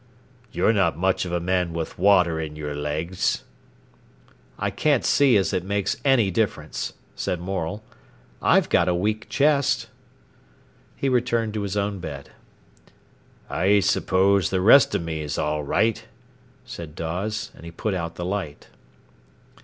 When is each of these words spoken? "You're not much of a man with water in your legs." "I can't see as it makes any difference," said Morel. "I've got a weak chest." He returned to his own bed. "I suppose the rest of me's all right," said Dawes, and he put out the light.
"You're 0.51 0.73
not 0.73 0.97
much 0.97 1.25
of 1.25 1.31
a 1.31 1.39
man 1.39 1.73
with 1.73 1.99
water 1.99 2.39
in 2.39 2.55
your 2.55 2.73
legs." 2.73 3.43
"I 4.57 4.71
can't 4.71 5.05
see 5.05 5.37
as 5.37 5.53
it 5.53 5.63
makes 5.63 5.95
any 6.03 6.31
difference," 6.31 6.93
said 7.13 7.39
Morel. 7.39 7.83
"I've 8.41 8.67
got 8.69 8.87
a 8.87 8.95
weak 8.95 9.29
chest." 9.29 9.89
He 10.95 11.07
returned 11.07 11.53
to 11.53 11.61
his 11.61 11.77
own 11.77 11.99
bed. 11.99 12.31
"I 13.47 13.79
suppose 13.79 14.49
the 14.49 14.59
rest 14.59 14.95
of 14.95 15.03
me's 15.03 15.37
all 15.37 15.63
right," 15.63 16.03
said 16.65 16.95
Dawes, 16.95 17.51
and 17.53 17.63
he 17.63 17.69
put 17.69 17.93
out 17.93 18.15
the 18.15 18.25
light. 18.25 18.69